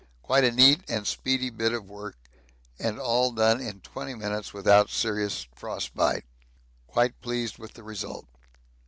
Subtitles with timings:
[0.23, 2.17] Quite a neat and speedy bit of work
[2.79, 6.25] and all done in 20 minutes without serious frostbite
[6.87, 8.25] quite pleased with the result.